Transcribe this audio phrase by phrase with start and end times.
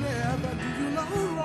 [0.00, 1.41] Never, do you no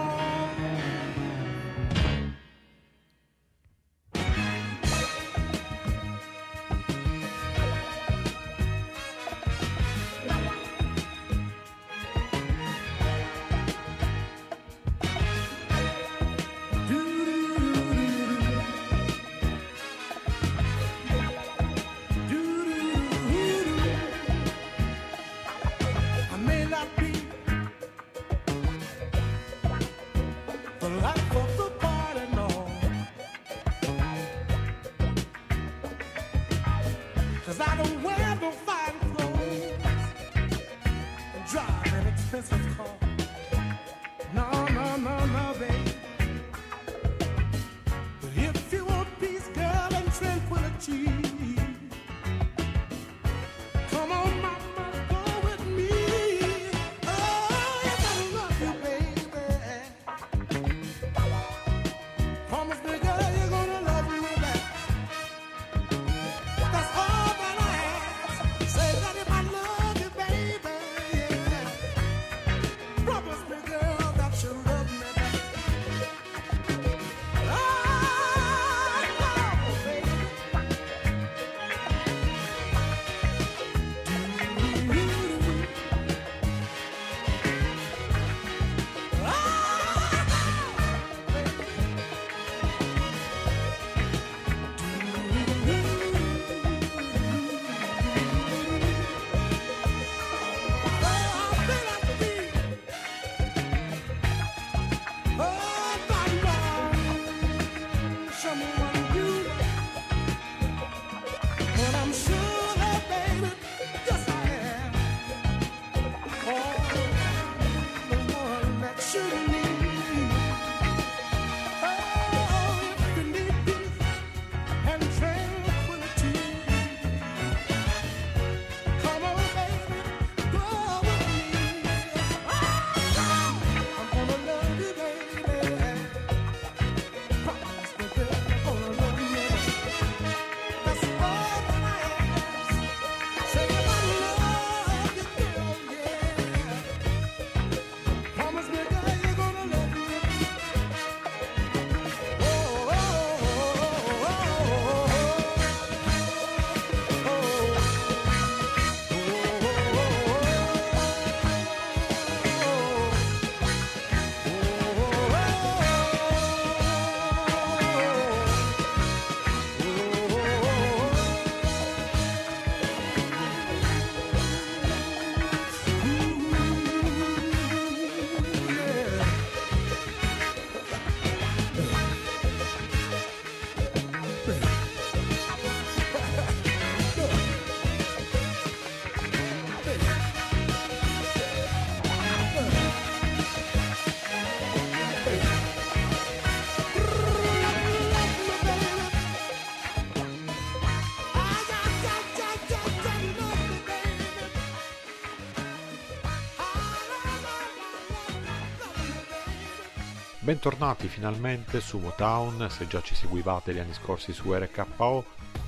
[210.48, 215.26] Bentornati finalmente su Motown, se già ci seguivate gli anni scorsi su RKO,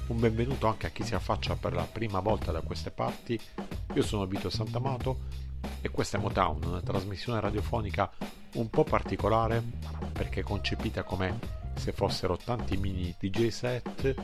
[0.07, 3.37] un benvenuto anche a chi si affaccia per la prima volta da queste parti.
[3.93, 5.17] Io sono Vito Santamato
[5.81, 8.09] e questa è Motown, una trasmissione radiofonica
[8.53, 9.61] un po' particolare
[10.13, 11.37] perché concepita come
[11.75, 14.15] se fossero tanti mini DJ set,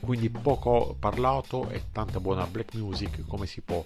[0.00, 3.82] quindi poco parlato e tanta buona black music come si può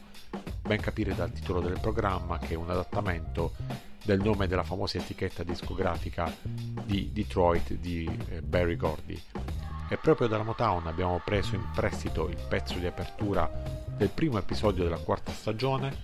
[0.60, 5.44] ben capire dal titolo del programma che è un adattamento del nome della famosa etichetta
[5.44, 9.20] discografica di Detroit di eh, Barry Gordy.
[9.88, 13.48] E proprio dalla Motown abbiamo preso in prestito il pezzo di apertura
[13.96, 15.94] del primo episodio della quarta stagione,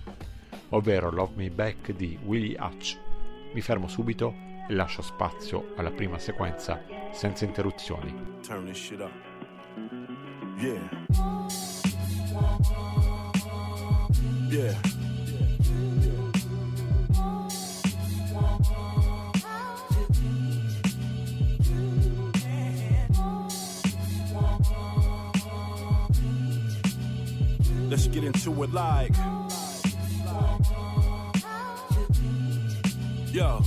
[0.69, 2.97] ovvero Love Me Back di Willie Hutch.
[3.53, 4.33] Mi fermo subito
[4.69, 6.81] e lascio spazio alla prima sequenza
[7.11, 8.13] senza interruzioni.
[8.41, 9.11] Turn this shit up.
[10.59, 11.05] Yeah.
[14.49, 14.96] Yeah.
[27.89, 29.15] Let's get into it like.
[33.31, 33.61] Yo,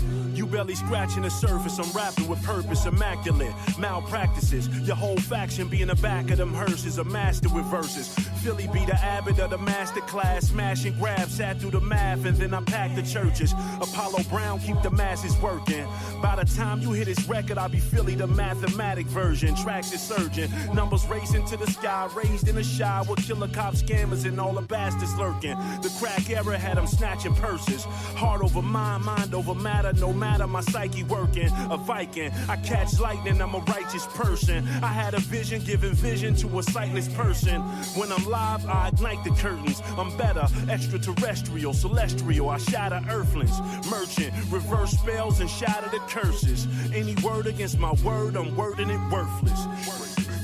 [0.50, 1.78] barely scratching the surface.
[1.78, 3.54] I'm rapping with purpose, immaculate.
[3.78, 6.98] Malpractices, your whole faction be in the back of them hearses.
[6.98, 8.08] A master with verses.
[8.42, 10.48] Philly be the abbot of the master class.
[10.48, 13.52] Smash and grab, sat through the math, and then I packed the churches.
[13.80, 15.86] Apollo Brown keep the masses working.
[16.22, 19.54] By the time you hit this record, I'll be Philly the mathematic version.
[19.54, 22.08] Tracks is surging, numbers racing to the sky.
[22.14, 25.56] Raised in a shy with killer cop scammers and all the bastards lurking.
[25.82, 27.84] The crack era had them snatching purses.
[28.16, 31.50] Heart over mind, mind over matter, no matter my psyche working.
[31.70, 34.66] A Viking, I catch lightning, I'm a righteous person.
[34.82, 37.60] I had a vision, giving vision to a sightless person.
[37.96, 39.82] When I'm live, I ignite the curtains.
[39.96, 42.48] I'm better, extraterrestrial, celestial.
[42.50, 43.60] I shatter earthlings,
[43.90, 46.66] merchant, reverse spells and shatter the curses.
[46.94, 49.66] Any word against my word, I'm wording it worthless.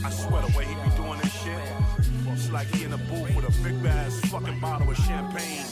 [0.04, 1.58] I swear the way he be doing this shit,
[2.28, 5.64] it's like he in a booth with a big ass fucking bottle of champagne,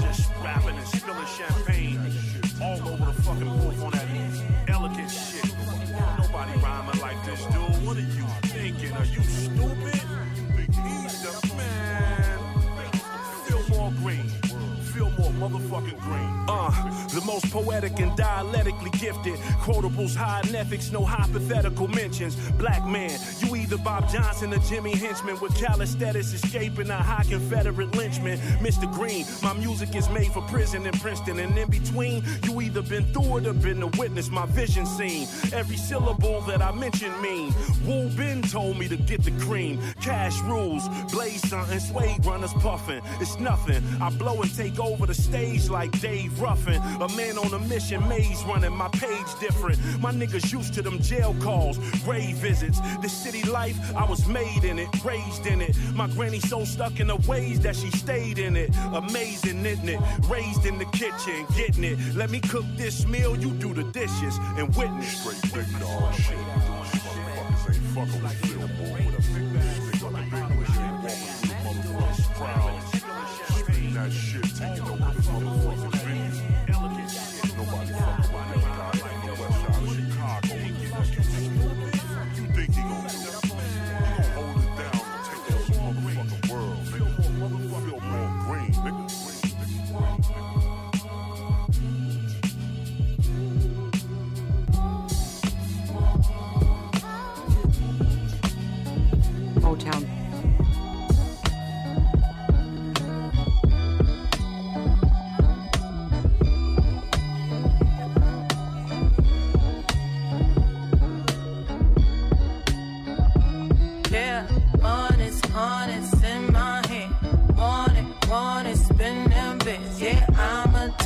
[0.00, 2.00] just rapping and spilling champagne.
[2.60, 4.08] All over the fucking booth on that
[17.16, 19.36] the most poetic and dialectically gifted.
[19.64, 22.36] Quotables, high in ethics, no hypothetical mentions.
[22.52, 27.90] Black man, you either Bob Johnson or Jimmy Henchman with calisthenics escaping a high Confederate
[27.92, 28.36] lynchman.
[28.58, 28.92] Mr.
[28.92, 33.04] Green, my music is made for prison in Princeton, and in between, you either been
[33.14, 35.26] through it or been a witness my vision seen.
[35.54, 37.54] Every syllable that I mention mean.
[37.86, 39.80] Wu Ben told me to get the cream.
[40.02, 43.00] Cash rules, blaze something, suede runners puffing.
[43.20, 43.82] It's nothing.
[44.02, 46.82] I blow and take over the stage like Dave Ruffin.
[47.00, 49.78] A man on a mission, maze running, my page different.
[50.00, 52.80] My niggas used to them jail calls, grave visits.
[53.02, 55.76] The city life, I was made in it, raised in it.
[55.94, 58.70] My granny so stuck in the ways that she stayed in it.
[58.92, 60.00] Amazing, isn't it?
[60.28, 61.98] Raised in the kitchen, getting it.
[62.14, 65.20] Let me cook this meal, you do the dishes and witness.
[65.20, 66.36] Straight big dog shit.
[66.36, 69.85] Motherfuckers ain't fucking with Philmore.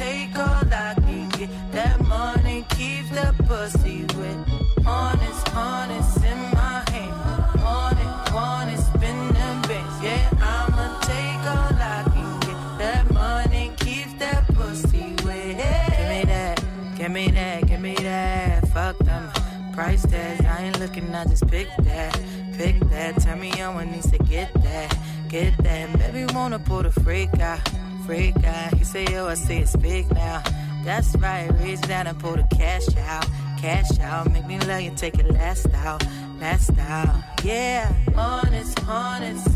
[0.00, 1.50] Take all I can get.
[1.72, 4.38] That money keeps the pussy wet.
[4.86, 7.14] Honest, honest in my hand.
[7.62, 7.98] Want
[8.32, 9.96] want it, spend them bits.
[10.02, 12.58] Yeah, I'ma take all I can get.
[12.82, 15.56] That money keeps that pussy wet.
[15.98, 16.56] Give me that,
[16.96, 18.68] give me that, give me that.
[18.68, 19.30] Fuck them
[19.74, 20.46] price tags.
[20.46, 22.18] I ain't looking, I just pick that.
[22.56, 24.96] Pick that, turn me on when needs to get that.
[25.28, 27.60] Get that, baby, wanna pull the freak out.
[28.06, 28.74] Freak out.
[28.74, 30.42] He say, yo, I see it's big now.
[30.84, 33.26] That's right, reach down and pull the cash out.
[33.58, 36.04] Cash out, make me love you, take it last out.
[36.40, 37.92] Last out, yeah.
[38.16, 38.74] On it's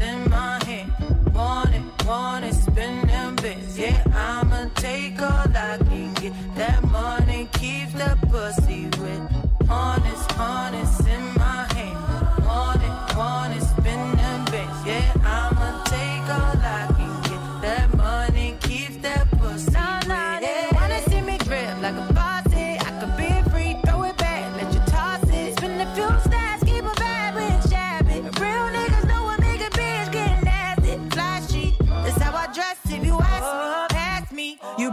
[0.01, 0.87] in my head.
[1.35, 3.79] Want it, want it, spin them bits.
[3.79, 6.33] Yeah, I'ma take all I can get.
[6.57, 9.71] That money keeps the pussy wet.
[9.71, 11.97] On it's in my head.
[12.45, 14.87] Want it, want it, spin them bits.
[14.87, 16.94] Yeah, I'ma take all I can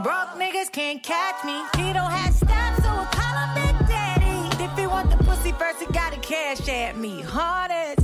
[0.03, 1.53] broke niggas can't catch me.
[1.75, 4.63] He don't have stamps, so I call him Big Daddy.
[4.63, 7.23] If he want the pussy first, he gotta cash at me.
[7.23, 8.00] Honest,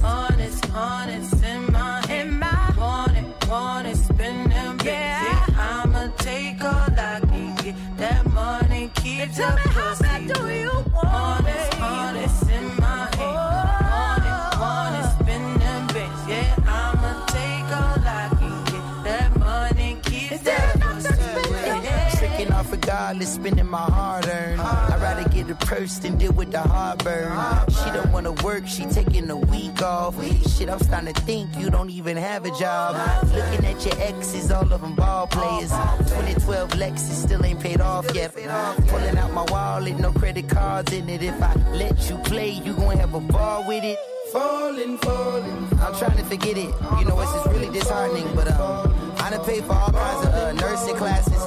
[22.87, 24.61] regardless, spending my hard earned.
[24.61, 27.29] I'd rather get a purse than deal with the heartburn.
[27.69, 30.15] She don't wanna work, she taking a week off.
[30.47, 32.95] Shit, I'm starting to think you don't even have a job.
[33.33, 35.69] Looking at your exes, all of them ball players.
[35.69, 38.33] 2012 Lexus still ain't paid off yet.
[38.33, 41.21] Pulling out my wallet, no credit cards in it.
[41.21, 43.97] If I let you play, you gon' have a ball with it.
[44.31, 45.67] Falling, falling.
[45.81, 46.71] I'm trying to forget it.
[46.99, 50.33] You know, it's just really disheartening, but um, I done paid for all kinds of
[50.33, 51.43] uh, nursing classes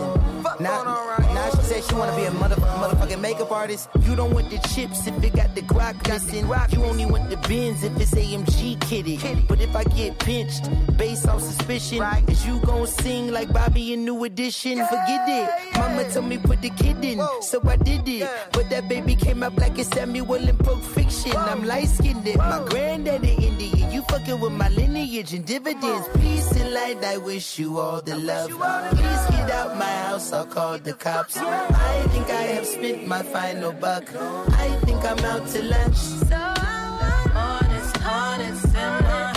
[0.61, 1.30] and she
[1.71, 3.89] said she wanna be a mother, motherfucking makeup artist.
[4.01, 6.49] You don't want the chips if it got the guac missing.
[6.73, 9.17] You only want the bins if it's AMG kitty.
[9.47, 10.65] But if I get pinched
[10.97, 14.79] based on suspicion, is you gon' sing like Bobby in New Edition?
[14.79, 15.77] Forget it.
[15.79, 18.29] Mama told me put the kid in, so I did it.
[18.53, 21.37] But that baby came out black as Samuel in Pulp Fiction.
[21.37, 23.93] I'm light skinned, my granddaddy Indian.
[23.93, 26.09] You fucking with my lineage and dividends.
[26.19, 28.51] Peace and light, I wish you all the love.
[28.91, 31.37] Please get out my house, I'll call the cops.
[31.69, 34.05] I think I have spent my final buck.
[34.17, 35.97] I think I'm out to lunch.
[35.97, 36.41] So
[37.35, 39.30] honest, honest in my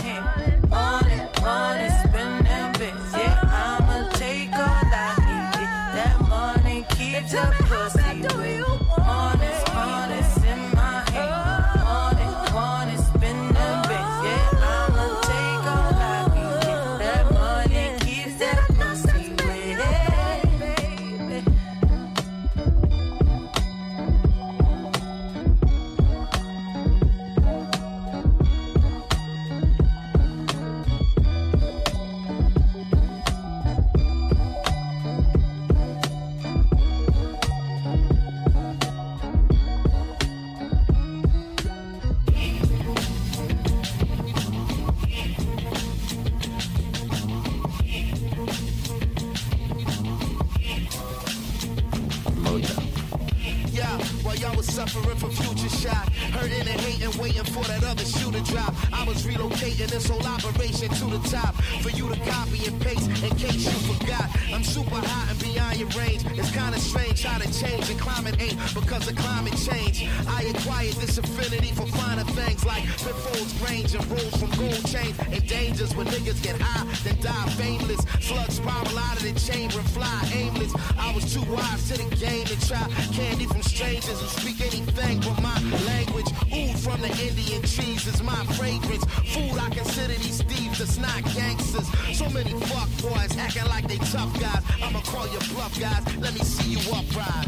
[54.66, 58.74] was suffering from future shock, hurting and hating, waiting for that other shoe to drop.
[58.94, 63.10] I was relocating this whole operation to the top for you to copy and paste
[63.24, 64.30] in case you forgot.
[64.54, 66.24] I'm super hot and beyond your range.
[66.40, 70.08] It's kinda strange how to change and climate ain't because of climate change.
[70.28, 75.18] I acquired this affinity for finer things like pitfalls, range, and rules from gold chains
[75.20, 78.02] and dangers when niggas get high, then die fameless.
[78.22, 80.74] Slugs spiral out of the chamber and fly aimless.
[80.98, 85.20] I was too wise to the game to try candy from strangers who speak anything
[85.20, 86.28] but my language.
[86.54, 89.06] Ooh, from the Indian trees is my fragrance.
[89.34, 91.88] Food, I consider these thieves that's not gangsters.
[92.18, 94.64] So many fuck boys acting like they tough guys.
[94.82, 96.04] I'ma call you bluff guys.
[96.18, 97.48] Let me see you uprise.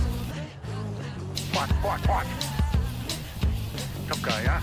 [1.54, 2.28] What, what, what?
[4.08, 4.62] Tough guy, huh?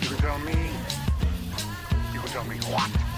[0.00, 0.70] You can tell me.
[2.12, 3.11] You can tell me what?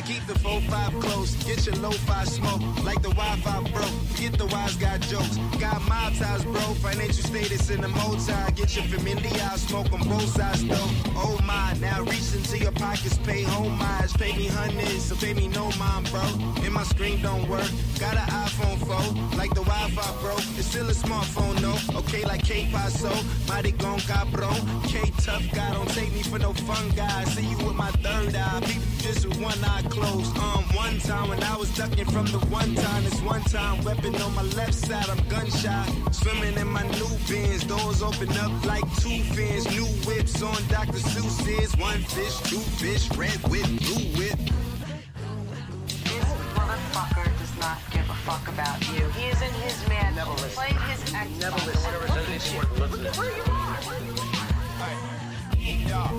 [0.00, 4.46] I keep the 4-5 close, get your low-fi smoke, like the Wi-Fi broke, get the
[4.46, 9.50] wise guy jokes, got mob ties bro, financial status in the multi, get your familiar,
[9.56, 10.88] smoke on both sides though,
[11.20, 15.48] oh my, now reach into your pockets, pay homage, pay me hundreds, so pay me
[15.48, 16.22] no mind bro,
[16.64, 20.88] and my screen don't work, got an iPhone 4, like the Wi-Fi broke, it's still
[20.88, 23.12] a smartphone no, okay like K-Paso,
[23.46, 27.76] mighty gon' cabron, K-Tough guy, don't take me for no fun guy, see you with
[27.76, 30.36] my third eye, people just one eye closed.
[30.38, 34.14] Um, one time when I was ducking from the one time, this one time weapon
[34.22, 35.88] on my left side, I'm gunshot.
[36.14, 39.68] Swimming in my new bins, doors open up like two fins.
[39.70, 40.98] New whips on Dr.
[40.98, 41.76] Seuss's.
[41.76, 44.38] One fish, two fish, red whip, blue whip.
[46.04, 49.04] This motherfucker does not give a fuck about you.
[49.18, 50.14] He is in his man.
[50.14, 50.50] Never listen.
[50.50, 51.40] Play his Xbox.
[51.40, 51.92] Never listen.
[51.92, 53.12] Never said anything worth listening.
[53.14, 53.59] Where you are?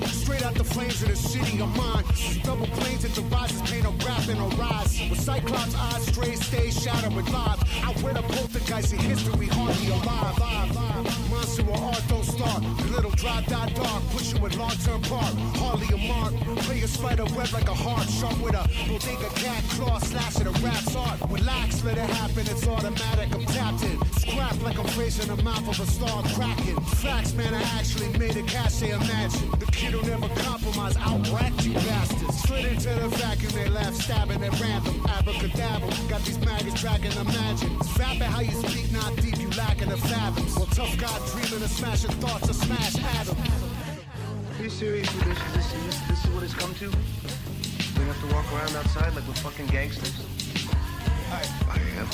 [0.07, 2.03] Straight out the flames of the city of mine.
[2.43, 4.99] Double planes and devices paint a rap and a rise.
[5.09, 6.35] With Cyclops eyes, stray
[6.71, 7.59] shadow with live.
[7.83, 10.37] I wear the poltergeist in history, hardly alive.
[10.39, 11.31] Live, live.
[11.31, 12.63] Monster or art don't start.
[12.91, 15.33] Little dry dot dark, push you in long term park.
[15.55, 16.33] Hardly a mark.
[16.65, 18.09] Play a spider web like a heart.
[18.09, 21.19] Sharp with a bodega cat claw, slash at a rap's art.
[21.29, 23.29] Relax, let it happen, it's automatic.
[23.33, 23.41] I'm
[23.83, 23.97] in.
[24.19, 26.79] Scrap like I'm raising the mouth of a star cracking.
[27.01, 29.60] Facts, man, I actually made a cache, imagine.
[29.75, 32.21] Who never compromise, outracked you bastard.
[32.21, 32.41] gadgets.
[32.43, 35.05] Slid into the vacuum, they left, stabbing at random.
[35.07, 37.77] Abracadabra, got these maggots dragging imagine.
[37.97, 40.55] Vapid how you speak, not deep, you lacking the fathoms.
[40.55, 43.39] Well, tough guy dreaming of smashing thoughts of smash atoms.
[44.59, 45.37] Are you serious with this?
[45.37, 46.89] Is this, is this, is what it's come to?
[47.99, 50.13] We have to walk around outside like we're fucking gangsters?
[51.31, 51.41] I
[51.97, 52.07] am.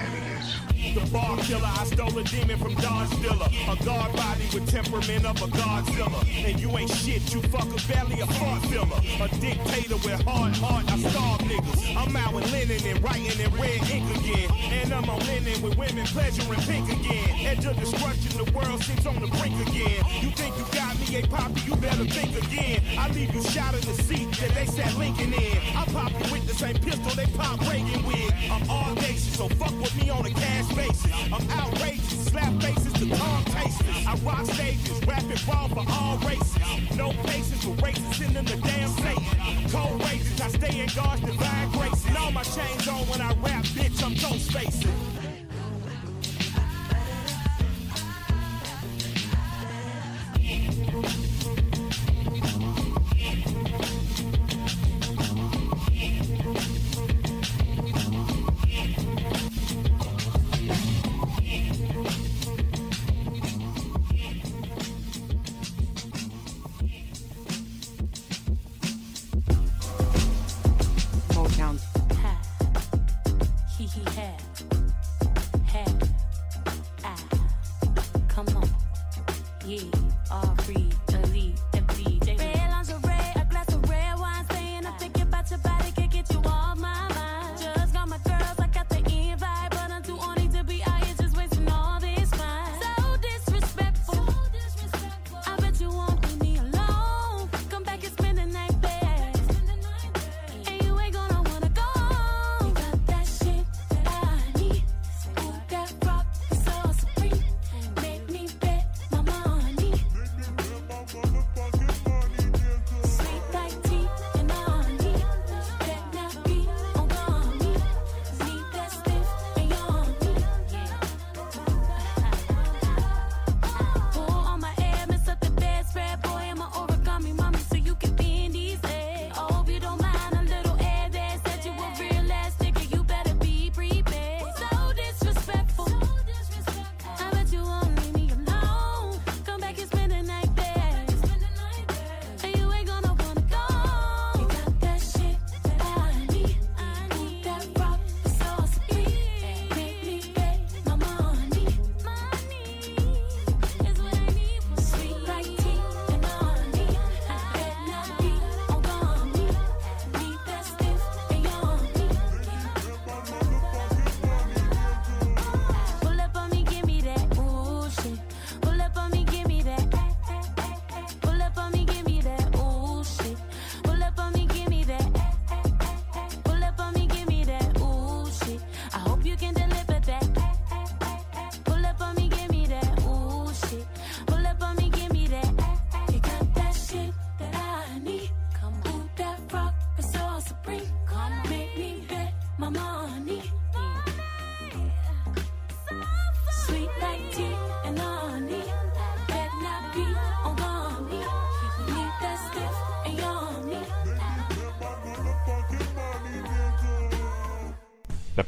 [0.00, 0.69] And he is.
[0.94, 3.46] The bar killer, I stole a demon from Dodge Dilla.
[3.46, 6.20] A guard body with temperament of a Godzilla.
[6.44, 9.00] And you ain't shit, you fuck a belly, a fart filler.
[9.22, 11.94] A dictator with hard heart, I starve niggas.
[11.94, 14.50] I'm out with linen and writing in red ink again.
[14.82, 17.46] And I'm on linen with women pleasuring pink again.
[17.46, 20.02] Edge of destruction, the world sits on the brink again.
[20.20, 22.82] You think you got me, a poppy, you better think again.
[22.98, 25.58] I leave you shot in the seat that they sat Lincoln in.
[25.76, 28.34] I pop you with the same pistol they pop Reagan with.
[28.50, 31.12] I'm all nation, so fuck with me on a cash basis.
[31.32, 34.06] I'm outrageous, slap faces to tongue tasters.
[34.06, 36.96] I rock stages, rapping raw for all races.
[36.96, 39.70] No patience for races, in the damn Satan.
[39.70, 42.06] Cold rages, I stay in God's divine grace.
[42.06, 44.90] And all my chains on when I rap, bitch, I'm ghost facing.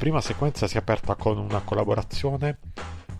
[0.03, 2.57] Prima sequenza si è aperta con una collaborazione,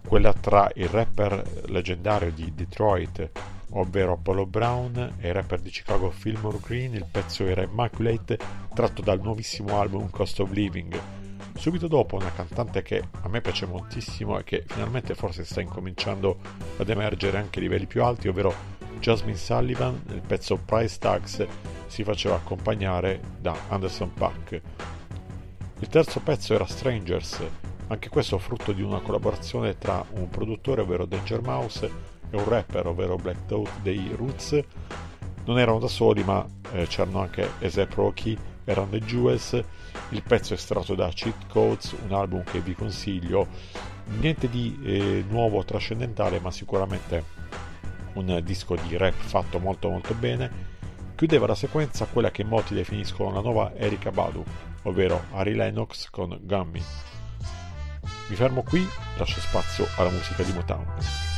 [0.06, 3.32] quella tra il rapper leggendario di Detroit,
[3.70, 6.94] ovvero Apollo Brown, e il rapper di Chicago Fillmore Green.
[6.96, 8.38] Il pezzo era Immaculate,
[8.74, 11.00] tratto dal nuovissimo album Cost of Living.
[11.54, 16.38] Subito dopo una cantante che a me piace moltissimo e che finalmente forse sta incominciando
[16.76, 18.54] ad emergere anche a livelli più alti, ovvero
[19.00, 21.48] Jasmine Sullivan, nel pezzo Price Tags
[21.88, 24.62] si faceva accompagnare da Anderson Paak.
[25.84, 27.42] Il terzo pezzo era Strangers,
[27.88, 31.92] anche questo frutto di una collaborazione tra un produttore, ovvero Danger Mouse,
[32.30, 34.64] e un rapper, ovvero Black Thought dei Roots.
[35.44, 39.62] Non erano da soli, ma eh, c'erano anche A$AP Rocky, erano The Jewels.
[40.12, 43.46] Il pezzo è estratto da Cheat Codes, un album che vi consiglio.
[44.22, 47.26] Niente di eh, nuovo trascendentale, ma sicuramente
[48.14, 50.50] un disco di rap fatto molto molto bene.
[51.14, 54.44] Chiudeva la sequenza quella che molti definiscono la nuova Erika Badu,
[54.84, 56.84] ovvero Ari Lennox con Gummy.
[58.30, 61.33] Mi fermo qui, lascio spazio alla musica di Motown.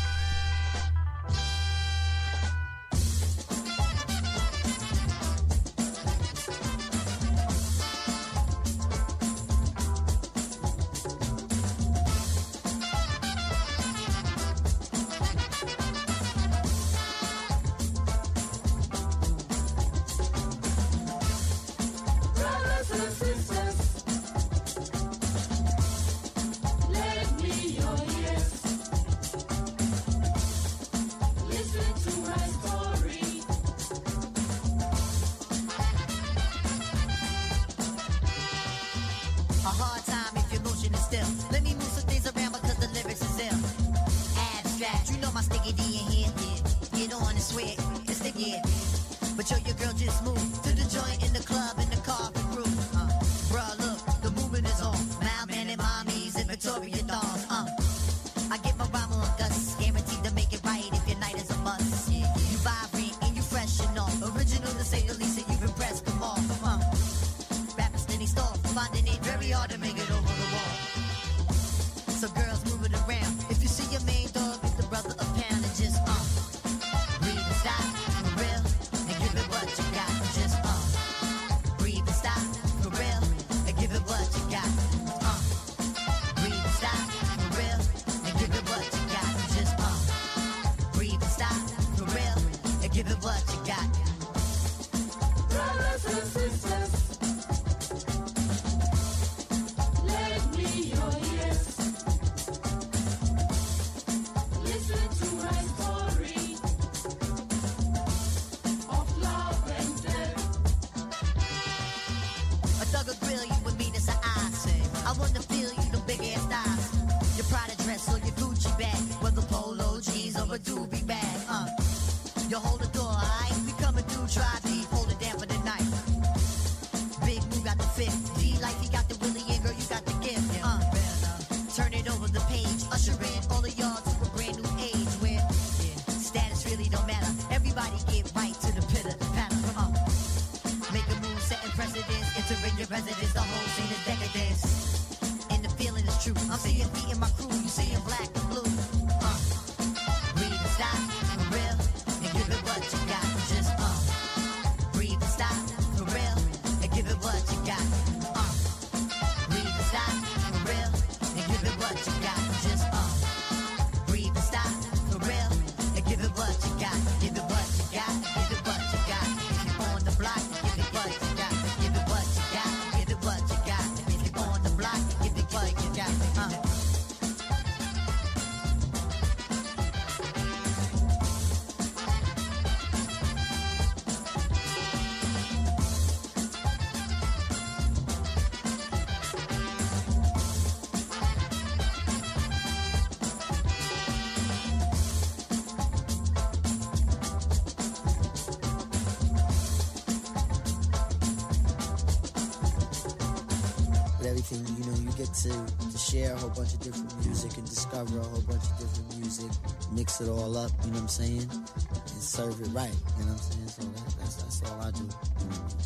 [205.46, 208.80] to, to share a whole bunch of different music and discover a whole bunch of
[208.80, 209.52] different music,
[209.92, 211.48] mix it all up, you know what I'm saying?
[211.52, 213.68] And serve it right, you know what I'm saying?
[213.70, 215.06] So that, that's, that's all I do.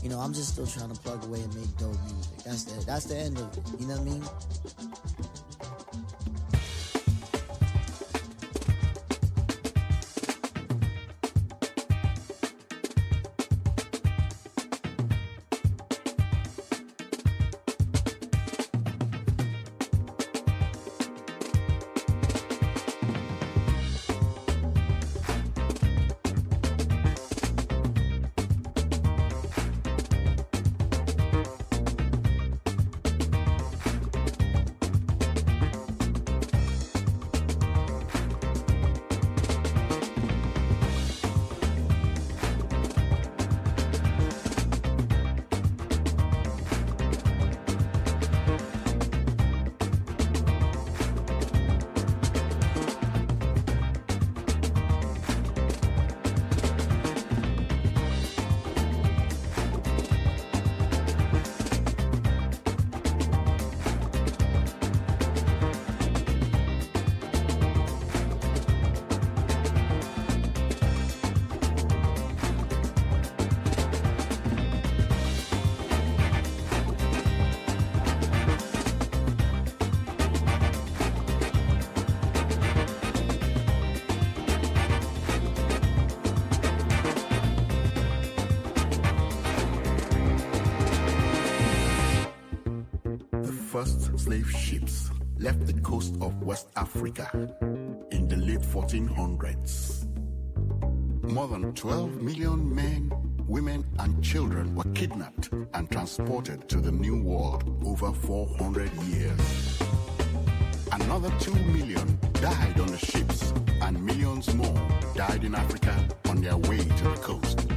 [0.02, 2.38] You know, I'm just still trying to plug away and make dope music.
[2.46, 4.24] That's the, that's the end of it, you know what I mean?
[94.20, 97.32] slave ships left the coast of West Africa
[98.12, 100.06] in the late 1400s.
[101.24, 103.14] More than 12 million men,
[103.48, 109.80] women, and children were kidnapped and transported to the New World over 400 years.
[110.92, 115.96] Another 2 million died on the ships, and millions more died in Africa
[116.28, 117.70] on their way to the coast.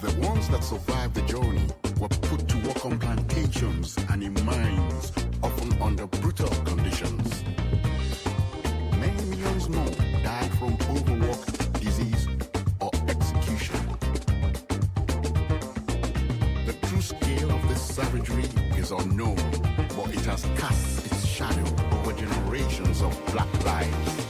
[0.00, 1.66] The ones that survived the journey
[1.98, 5.12] were put to work on plantations and in mines
[5.82, 7.44] under brutal conditions.
[8.98, 9.90] Many millions more
[10.22, 11.44] died from overwork,
[11.80, 12.28] disease,
[12.80, 13.76] or execution.
[16.66, 19.36] The true scale of this savagery is unknown,
[19.96, 21.64] but it has cast its shadow
[21.98, 24.29] over generations of black lives.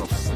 [0.00, 0.31] of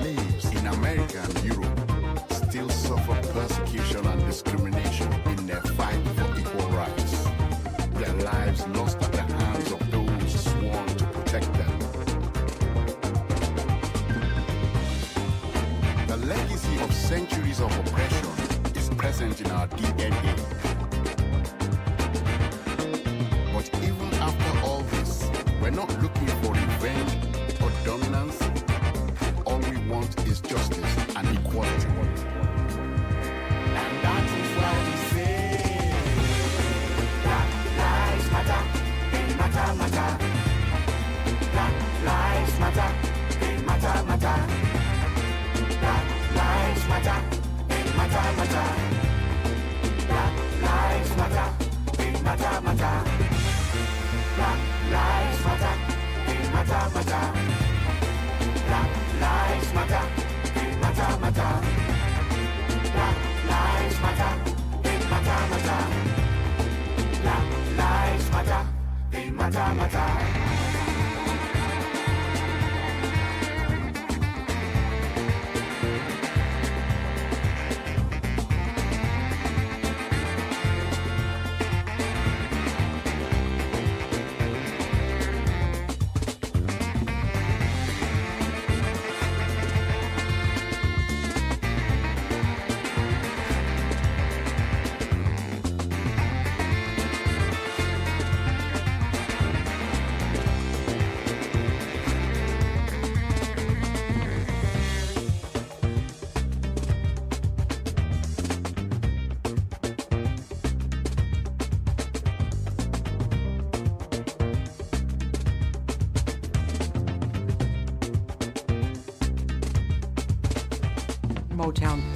[121.77, 122.16] Town.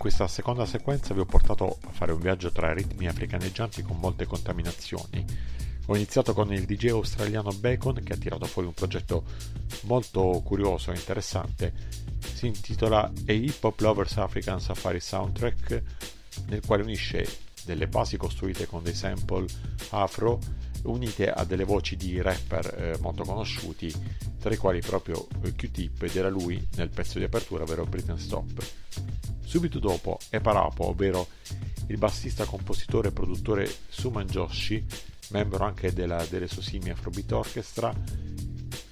[0.00, 4.24] Questa seconda sequenza vi ho portato a fare un viaggio tra ritmi africaneggianti con molte
[4.24, 5.22] contaminazioni.
[5.88, 9.24] Ho iniziato con il DJ australiano Bacon che ha tirato fuori un progetto
[9.82, 11.74] molto curioso e interessante.
[12.18, 15.82] Si intitola A Hip Hop Lovers African Safari Soundtrack
[16.46, 17.28] nel quale unisce
[17.66, 19.44] delle basi costruite con dei sample
[19.90, 20.38] afro
[20.84, 23.92] unite a delle voci di rapper eh, molto conosciuti,
[24.40, 28.64] tra i quali proprio Q-Tip ed era lui nel pezzo di apertura, ovvero Britain Stop.
[29.44, 31.28] Subito dopo Eparapo, ovvero
[31.86, 34.84] il bassista, compositore e produttore Suman Joshi,
[35.30, 37.94] membro anche della, delle Sosimi Afrobeat Orchestra,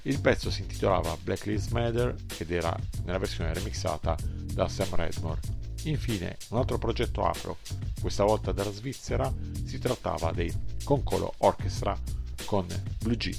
[0.03, 4.17] il pezzo si intitolava Black Lives Matter ed era nella versione remixata
[4.53, 5.41] da Sam Redmore.
[5.85, 7.59] Infine, un altro progetto afro,
[8.01, 9.33] questa volta dalla Svizzera,
[9.65, 11.99] si trattava dei Concolo Orchestra
[12.45, 12.67] con
[12.99, 13.37] Blue G.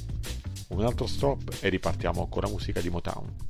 [0.70, 3.49] Un altro stop e ripartiamo con la musica di Motown.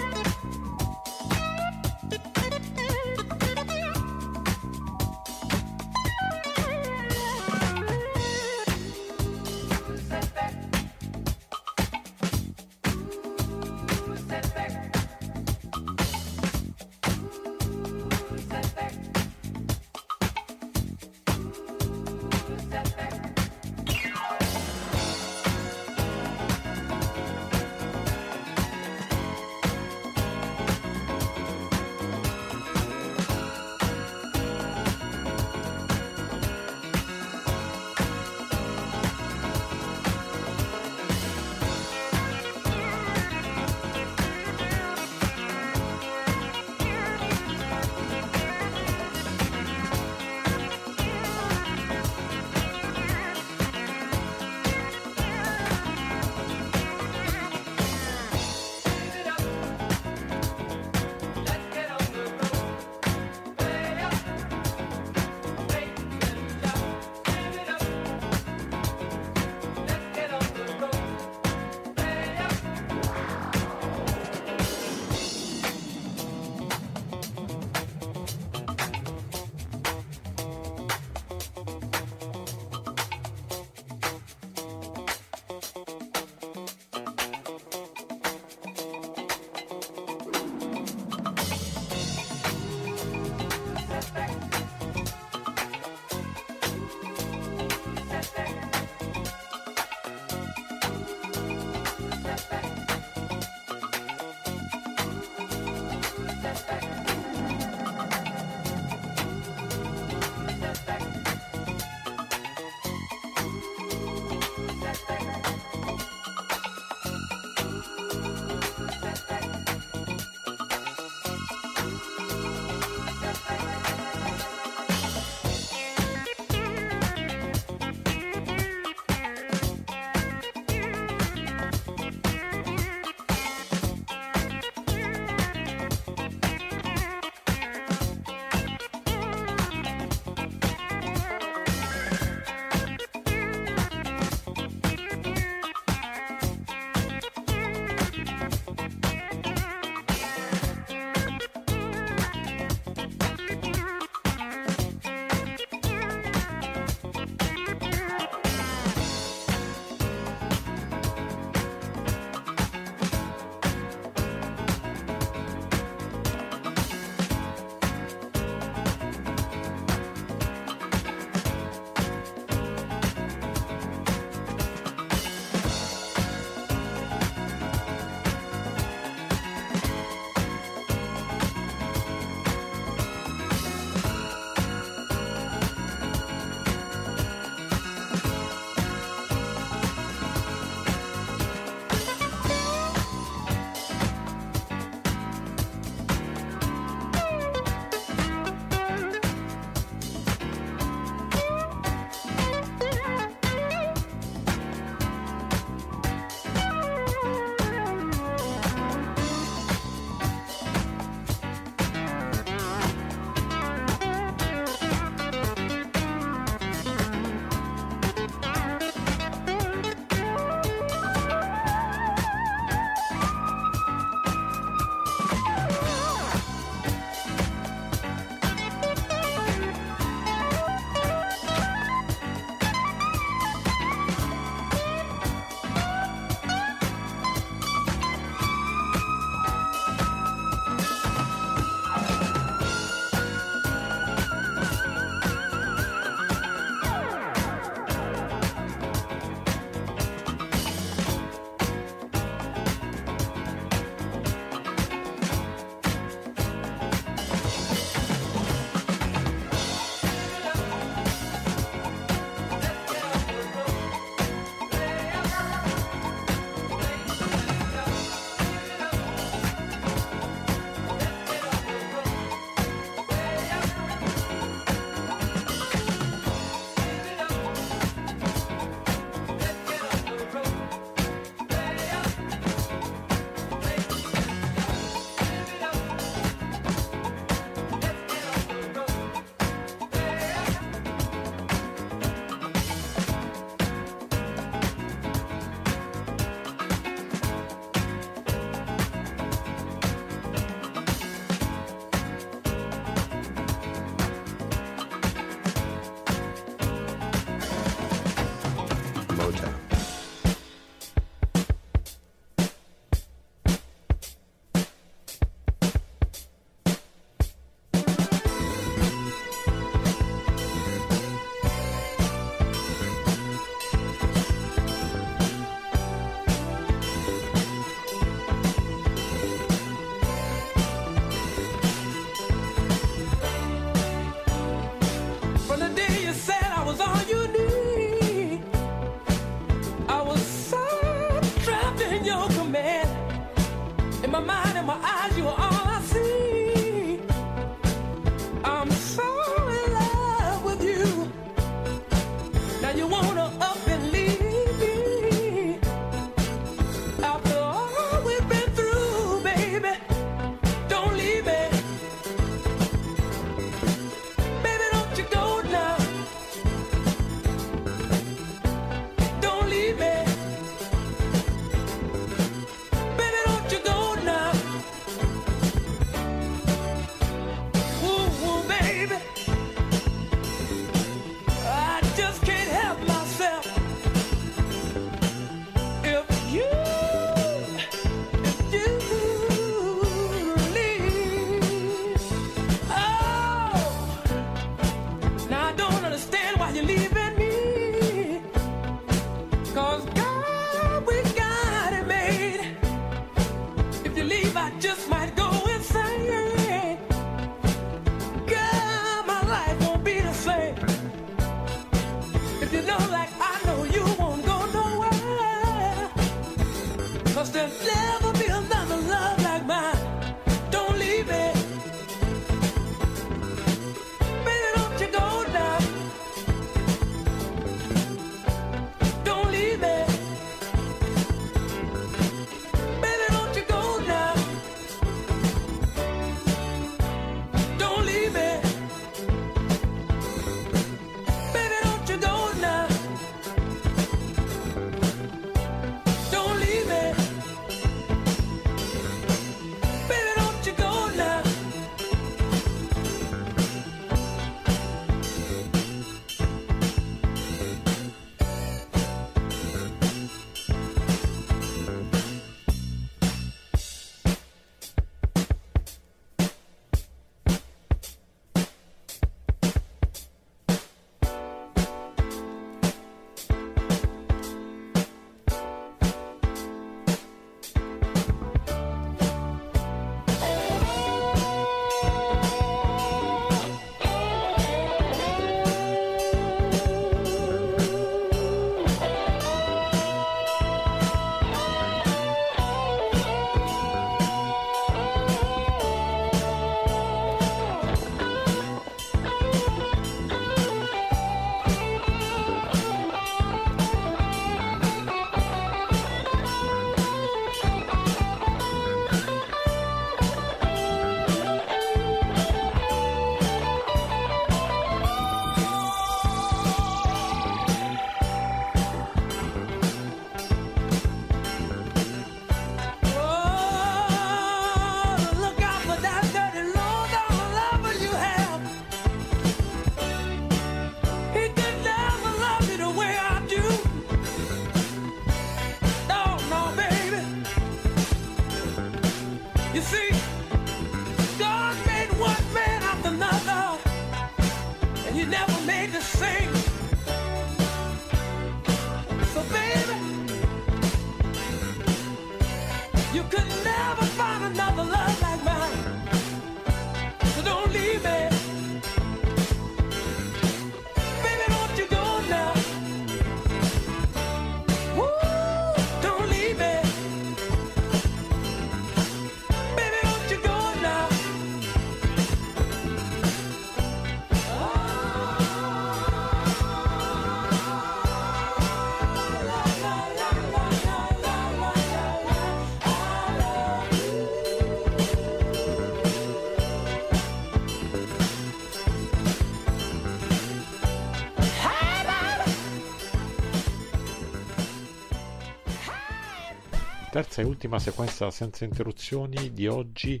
[596.94, 600.00] Terza e ultima sequenza senza interruzioni di oggi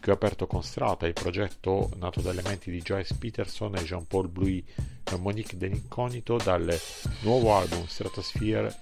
[0.00, 4.26] che ho aperto con Strata, il progetto nato dalle menti di Joyce Peterson e Jean-Paul
[4.26, 4.64] Blouy
[5.04, 6.76] e Monique Denincognito dal
[7.20, 8.76] nuovo album Stratosphere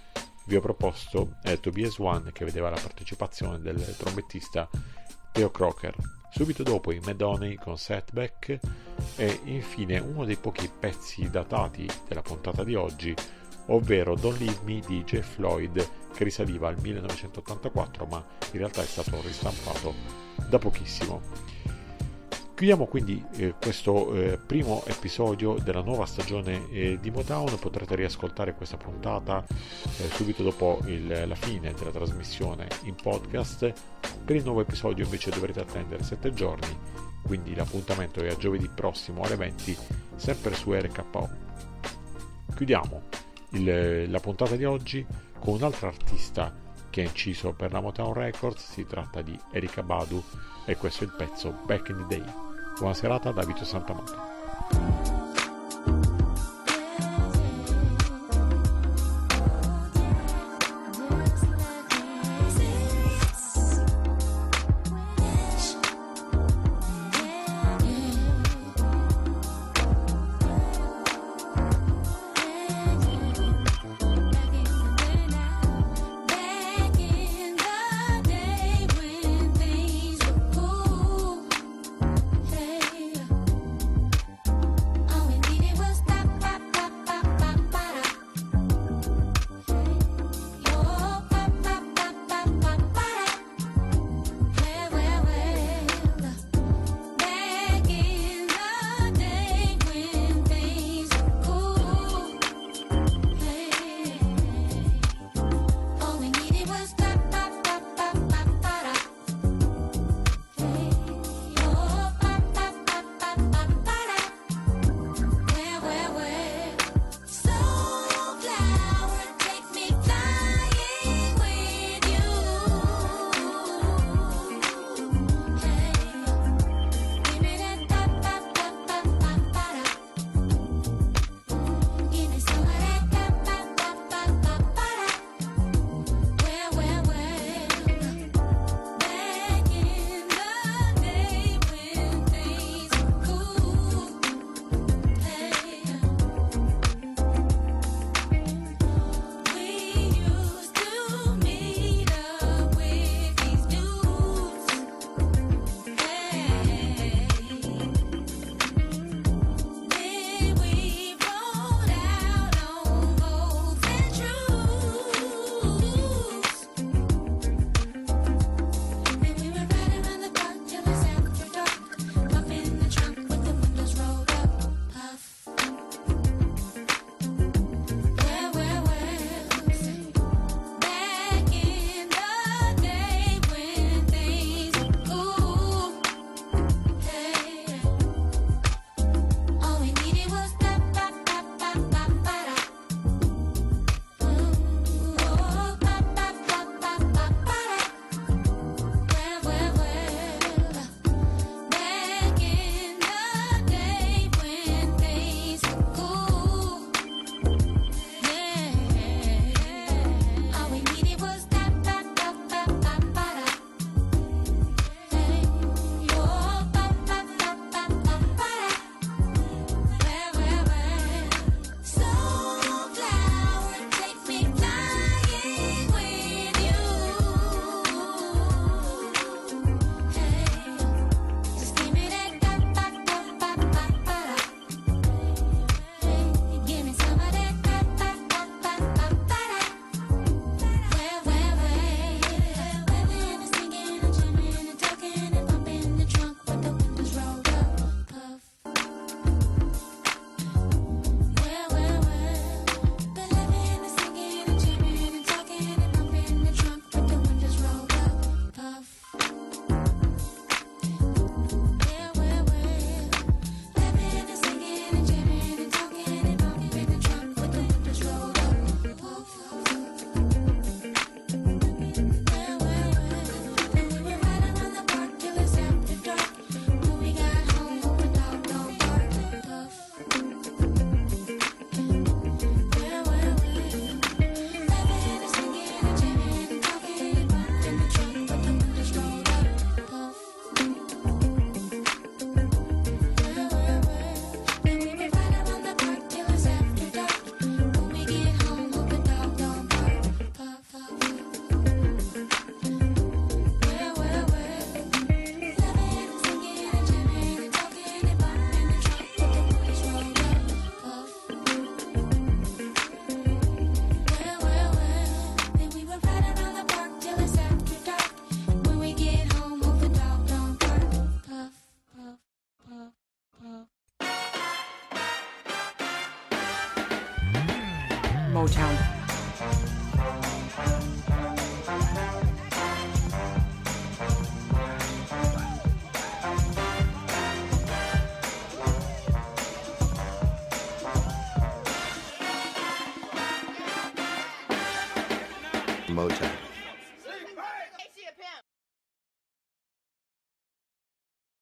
[0.47, 4.67] vi ho proposto è Tobias One che vedeva la partecipazione del trombettista
[5.31, 5.95] Theo Crocker.
[6.31, 8.59] Subito dopo i Madonney con Setback
[9.17, 13.15] e infine uno dei pochi pezzi datati della puntata di oggi,
[13.73, 18.87] ovvero Don't Leave Me di Jeff Floyd che risaliva al 1984 ma in realtà è
[18.87, 19.95] stato ristampato
[20.49, 21.21] da pochissimo.
[22.55, 28.55] Chiudiamo quindi eh, questo eh, primo episodio della nuova stagione eh, di Motown, potrete riascoltare
[28.55, 33.73] questa puntata eh, subito dopo il- la fine della trasmissione in podcast,
[34.25, 36.69] per il nuovo episodio invece dovrete attendere 7 giorni,
[37.27, 39.77] quindi l'appuntamento è a giovedì prossimo alle 20
[40.15, 41.29] sempre su RKO.
[42.55, 43.03] Chiudiamo
[43.53, 45.05] il- la puntata di oggi
[45.39, 46.53] con un altro artista
[46.91, 50.23] che ha inciso per la Motown Records, si tratta di Erika Badu
[50.67, 52.33] e questo è il pezzo Back in the Day.
[52.79, 55.22] Buona serata da Vito Santamato.